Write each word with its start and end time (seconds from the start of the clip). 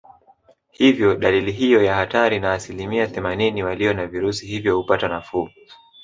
Hivyo 0.71 1.15
dalili 1.15 1.51
hiyo 1.51 1.83
ya 1.83 1.95
hatari 1.95 2.39
na 2.39 2.53
asilimia 2.53 3.07
themanini 3.07 3.63
walio 3.63 3.93
na 3.93 4.07
virusi 4.07 4.45
hivyo 4.45 4.75
hupata 4.77 5.07
nafuu 5.07 5.49